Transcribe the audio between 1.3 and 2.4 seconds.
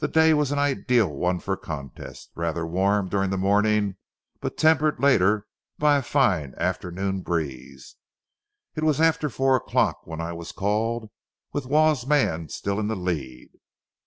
for the contests,